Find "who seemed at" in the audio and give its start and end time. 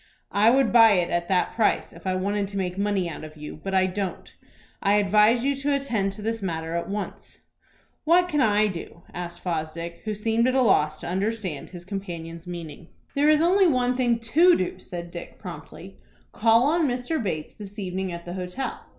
10.03-10.55